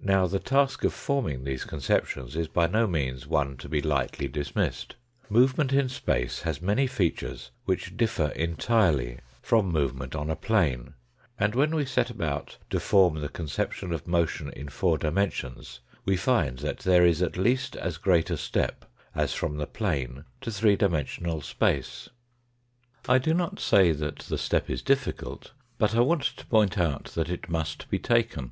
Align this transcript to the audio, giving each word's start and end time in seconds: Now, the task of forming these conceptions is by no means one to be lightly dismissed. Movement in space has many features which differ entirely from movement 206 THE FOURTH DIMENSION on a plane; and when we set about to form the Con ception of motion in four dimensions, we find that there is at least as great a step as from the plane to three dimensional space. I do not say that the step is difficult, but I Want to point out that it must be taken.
Now, 0.00 0.26
the 0.26 0.40
task 0.40 0.82
of 0.82 0.92
forming 0.92 1.44
these 1.44 1.62
conceptions 1.64 2.34
is 2.34 2.48
by 2.48 2.66
no 2.66 2.88
means 2.88 3.28
one 3.28 3.56
to 3.58 3.68
be 3.68 3.80
lightly 3.80 4.26
dismissed. 4.26 4.96
Movement 5.30 5.72
in 5.72 5.88
space 5.88 6.40
has 6.42 6.60
many 6.60 6.88
features 6.88 7.52
which 7.64 7.96
differ 7.96 8.30
entirely 8.30 9.20
from 9.40 9.66
movement 9.68 10.10
206 10.14 10.14
THE 10.14 10.48
FOURTH 10.48 10.58
DIMENSION 10.58 10.80
on 10.80 10.90
a 10.90 10.90
plane; 10.90 10.94
and 11.38 11.54
when 11.54 11.76
we 11.76 11.84
set 11.84 12.10
about 12.10 12.56
to 12.70 12.80
form 12.80 13.20
the 13.20 13.28
Con 13.28 13.46
ception 13.46 13.94
of 13.94 14.08
motion 14.08 14.50
in 14.52 14.68
four 14.68 14.98
dimensions, 14.98 15.78
we 16.04 16.16
find 16.16 16.58
that 16.58 16.78
there 16.78 17.06
is 17.06 17.22
at 17.22 17.36
least 17.36 17.76
as 17.76 17.98
great 17.98 18.30
a 18.30 18.36
step 18.36 18.84
as 19.14 19.32
from 19.32 19.58
the 19.58 19.68
plane 19.68 20.24
to 20.40 20.50
three 20.50 20.74
dimensional 20.74 21.40
space. 21.40 22.08
I 23.08 23.18
do 23.18 23.32
not 23.32 23.60
say 23.60 23.92
that 23.92 24.18
the 24.26 24.38
step 24.38 24.68
is 24.68 24.82
difficult, 24.82 25.52
but 25.78 25.94
I 25.94 26.00
Want 26.00 26.22
to 26.24 26.46
point 26.46 26.78
out 26.78 27.04
that 27.14 27.28
it 27.30 27.48
must 27.48 27.88
be 27.88 28.00
taken. 28.00 28.50